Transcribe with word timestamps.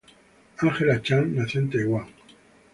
Angela 0.63 0.99
Chang 0.99 1.35
nació 1.35 1.61
en 1.61 1.69
Taiwán. 1.69 2.07